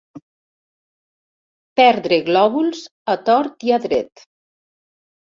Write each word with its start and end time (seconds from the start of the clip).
Perdre 1.79 2.17
glòbuls 2.29 2.81
a 3.13 3.17
tort 3.29 3.67
i 3.69 3.75
a 3.77 3.81
dret. 3.85 4.25